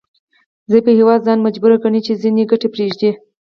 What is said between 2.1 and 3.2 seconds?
ځینې ګټې پریږدي